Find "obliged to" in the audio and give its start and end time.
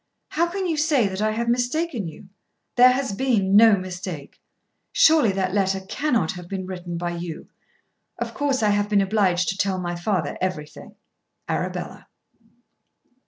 9.01-9.57